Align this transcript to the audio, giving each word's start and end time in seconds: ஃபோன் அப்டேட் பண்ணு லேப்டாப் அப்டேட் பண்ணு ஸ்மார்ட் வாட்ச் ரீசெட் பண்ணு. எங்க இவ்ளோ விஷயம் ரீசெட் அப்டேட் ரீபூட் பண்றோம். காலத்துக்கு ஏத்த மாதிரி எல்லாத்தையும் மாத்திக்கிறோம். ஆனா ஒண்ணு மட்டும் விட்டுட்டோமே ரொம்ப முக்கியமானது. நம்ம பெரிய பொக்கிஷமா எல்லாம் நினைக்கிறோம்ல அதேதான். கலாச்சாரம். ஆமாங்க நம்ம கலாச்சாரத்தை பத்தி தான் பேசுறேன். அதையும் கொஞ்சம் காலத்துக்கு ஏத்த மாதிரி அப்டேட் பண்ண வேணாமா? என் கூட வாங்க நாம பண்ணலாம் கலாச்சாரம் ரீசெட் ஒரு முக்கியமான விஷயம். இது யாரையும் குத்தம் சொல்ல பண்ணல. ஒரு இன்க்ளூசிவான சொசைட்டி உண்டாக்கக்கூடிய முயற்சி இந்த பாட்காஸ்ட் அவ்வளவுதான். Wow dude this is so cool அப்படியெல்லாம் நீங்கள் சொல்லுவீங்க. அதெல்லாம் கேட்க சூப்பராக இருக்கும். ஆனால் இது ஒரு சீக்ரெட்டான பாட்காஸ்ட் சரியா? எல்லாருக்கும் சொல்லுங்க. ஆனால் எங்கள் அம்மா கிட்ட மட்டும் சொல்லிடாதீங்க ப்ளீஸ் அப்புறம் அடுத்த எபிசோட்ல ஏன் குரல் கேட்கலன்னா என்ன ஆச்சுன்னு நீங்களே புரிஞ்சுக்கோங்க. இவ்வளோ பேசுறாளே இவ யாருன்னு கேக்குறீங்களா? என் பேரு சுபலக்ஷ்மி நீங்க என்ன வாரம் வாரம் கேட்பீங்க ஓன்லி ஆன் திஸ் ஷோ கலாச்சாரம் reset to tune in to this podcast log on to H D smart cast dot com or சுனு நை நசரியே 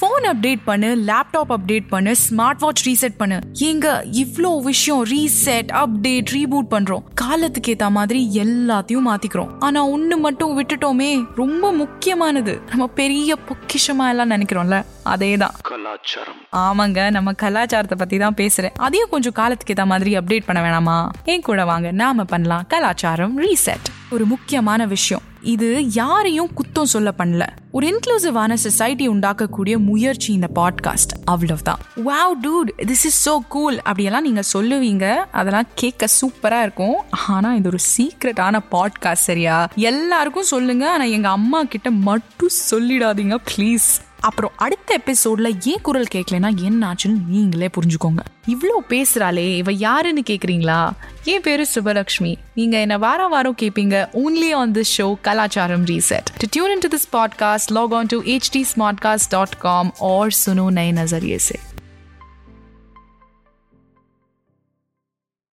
ஃபோன் 0.00 0.26
அப்டேட் 0.26 0.60
பண்ணு 0.64 0.96
லேப்டாப் 1.06 1.52
அப்டேட் 1.56 1.88
பண்ணு 1.88 2.14
ஸ்மார்ட் 2.30 2.58
வாட்ச் 2.58 2.88
ரீசெட் 2.88 3.16
பண்ணு. 3.16 3.38
எங்க 3.54 4.04
இவ்ளோ 4.12 4.62
விஷயம் 4.62 5.04
ரீசெட் 5.04 5.70
அப்டேட் 5.72 6.30
ரீபூட் 6.30 6.68
பண்றோம். 6.70 7.04
காலத்துக்கு 7.14 7.74
ஏத்த 7.74 7.90
மாதிரி 7.90 8.30
எல்லாத்தையும் 8.34 9.08
மாத்திக்கிறோம். 9.08 9.58
ஆனா 9.58 9.88
ஒண்ணு 9.88 10.16
மட்டும் 10.16 10.58
விட்டுட்டோமே 10.58 11.24
ரொம்ப 11.34 11.72
முக்கியமானது. 11.72 12.60
நம்ம 12.70 12.86
பெரிய 12.86 13.36
பொக்கிஷமா 13.48 14.08
எல்லாம் 14.08 14.30
நினைக்கிறோம்ல 14.30 14.84
அதேதான். 15.04 15.54
கலாச்சாரம். 15.62 16.36
ஆமாங்க 16.56 17.10
நம்ம 17.10 17.32
கலாச்சாரத்தை 17.32 17.98
பத்தி 17.98 18.18
தான் 18.18 18.34
பேசுறேன். 18.34 18.74
அதையும் 18.76 19.08
கொஞ்சம் 19.08 19.32
காலத்துக்கு 19.32 19.74
ஏத்த 19.74 19.86
மாதிரி 19.86 20.18
அப்டேட் 20.18 20.46
பண்ண 20.46 20.62
வேணாமா? 20.62 21.08
என் 21.24 21.40
கூட 21.40 21.64
வாங்க 21.64 21.92
நாம 21.92 22.24
பண்ணலாம் 22.24 22.66
கலாச்சாரம் 22.68 23.38
ரீசெட் 23.38 23.88
ஒரு 24.10 24.26
முக்கியமான 24.26 24.86
விஷயம். 24.86 25.22
இது 25.42 25.92
யாரையும் 25.92 26.50
குத்தம் 26.54 26.82
சொல்ல 26.82 27.14
பண்ணல. 27.18 27.46
ஒரு 27.72 27.86
இன்க்ளூசிவான 27.86 28.54
சொசைட்டி 28.54 29.08
உண்டாக்கக்கூடிய 29.08 29.78
முயற்சி 29.78 30.32
இந்த 30.32 30.48
பாட்காஸ்ட் 30.54 31.14
அவ்வளவுதான். 31.24 31.78
Wow 31.96 32.34
dude 32.42 32.70
this 32.76 33.04
is 33.04 33.30
so 33.30 33.38
cool 33.48 33.76
அப்படியெல்லாம் 33.76 34.22
நீங்கள் 34.22 34.44
சொல்லுவீங்க. 34.52 35.14
அதெல்லாம் 35.14 35.66
கேட்க 35.74 36.06
சூப்பராக 36.20 36.60
இருக்கும். 36.60 36.96
ஆனால் 37.28 37.56
இது 37.56 37.68
ஒரு 37.68 37.78
சீக்ரெட்டான 37.96 38.60
பாட்காஸ்ட் 38.70 39.26
சரியா? 39.28 39.68
எல்லாருக்கும் 39.74 40.42
சொல்லுங்க. 40.42 40.90
ஆனால் 40.90 41.08
எங்கள் 41.08 41.30
அம்மா 41.30 41.62
கிட்ட 41.62 41.90
மட்டும் 41.90 42.50
சொல்லிடாதீங்க 42.70 43.36
ப்ளீஸ் 43.56 43.88
அப்புறம் 44.20 44.52
அடுத்த 44.56 45.00
எபிசோட்ல 45.04 45.60
ஏன் 45.64 45.80
குரல் 45.82 46.06
கேட்கலன்னா 46.14 46.62
என்ன 46.62 46.92
ஆச்சுன்னு 46.92 47.18
நீங்களே 47.28 47.66
புரிஞ்சுக்கோங்க. 47.66 48.18
இவ்வளோ 48.46 48.78
பேசுறாளே 48.88 49.56
இவ 49.56 49.72
யாருன்னு 49.72 50.22
கேக்குறீங்களா? 50.30 50.90
என் 51.24 51.42
பேரு 51.42 51.66
சுபலக்ஷ்மி 51.74 52.36
நீங்க 52.54 52.80
என்ன 52.80 52.98
வாரம் 52.98 53.30
வாரம் 53.30 53.56
கேட்பீங்க 53.62 54.08
ஓன்லி 54.12 54.54
ஆன் 54.54 54.72
திஸ் 54.72 55.00
ஷோ 55.00 55.16
கலாச்சாரம் 55.22 55.84
reset 55.84 56.28
to 56.38 56.46
tune 56.50 56.70
in 56.70 56.78
to 56.78 56.88
this 56.88 57.08
podcast 57.12 57.70
log 57.70 57.92
on 57.92 58.06
to 58.06 58.20
H 58.22 58.48
D 58.52 58.66
smart 58.74 59.00
cast 59.04 59.30
dot 59.30 59.58
com 59.58 59.92
or 59.98 60.30
சுனு 60.44 60.70
நை 60.70 60.92
நசரியே 60.92 61.38